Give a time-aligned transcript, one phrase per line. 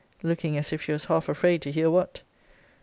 [0.23, 2.23] [looking as if she was half afraid to hear what.